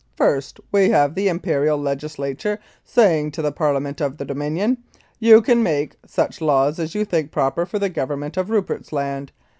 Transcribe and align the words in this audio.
First 0.17 0.59
we 0.71 0.89
have 0.89 1.13
the 1.13 1.27
Imperial 1.29 1.77
legislature 1.79 2.57
saying 2.83 3.29
to 3.33 3.43
the 3.43 3.51
Parlia 3.51 3.79
ment 3.83 4.01
of 4.01 4.17
the 4.17 4.25
Dominion: 4.25 4.79
You 5.19 5.43
can 5.43 5.61
make 5.61 5.95
such 6.07 6.41
laws 6.41 6.79
as 6.79 6.95
you 6.95 7.05
think 7.05 7.29
proper 7.31 7.67
for 7.67 7.77
the 7.77 7.87
Government 7.87 8.35
of 8.35 8.49
Rupert's 8.49 8.91
Land. 8.91 9.31